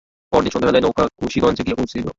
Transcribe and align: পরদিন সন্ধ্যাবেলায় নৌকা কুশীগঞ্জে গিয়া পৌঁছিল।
পরদিন 0.33 0.51
সন্ধ্যাবেলায় 0.51 0.83
নৌকা 0.85 1.03
কুশীগঞ্জে 1.19 1.63
গিয়া 1.63 1.77
পৌঁছিল। 1.79 2.07